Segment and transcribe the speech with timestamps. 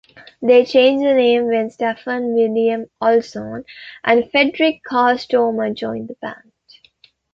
[0.41, 3.63] They changed the name when Staffan William-Olsson
[4.03, 6.51] and Fredrik Carl Stormer joined the band.